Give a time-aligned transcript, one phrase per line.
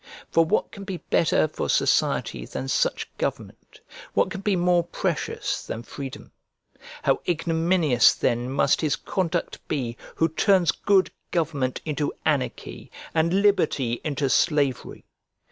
[0.31, 3.81] For what can be better for society than such government,
[4.15, 6.31] what can be more precious than freedom?
[7.03, 14.01] How ignominious then must his conduct be who turns good government into anarchy, and liberty
[14.03, 15.05] into slavery?